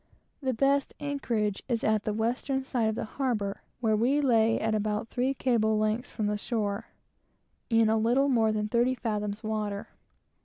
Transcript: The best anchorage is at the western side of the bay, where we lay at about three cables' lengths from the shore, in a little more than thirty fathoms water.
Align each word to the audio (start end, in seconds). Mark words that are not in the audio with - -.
The 0.41 0.55
best 0.55 0.95
anchorage 0.99 1.61
is 1.69 1.83
at 1.83 2.05
the 2.05 2.11
western 2.13 2.63
side 2.63 2.87
of 2.89 2.95
the 2.95 3.07
bay, 3.43 3.59
where 3.81 3.95
we 3.95 4.19
lay 4.19 4.59
at 4.59 4.73
about 4.73 5.09
three 5.09 5.35
cables' 5.35 5.79
lengths 5.79 6.09
from 6.09 6.25
the 6.25 6.39
shore, 6.39 6.87
in 7.69 7.87
a 7.87 7.97
little 7.97 8.27
more 8.27 8.51
than 8.51 8.67
thirty 8.67 8.95
fathoms 8.95 9.43
water. 9.43 9.89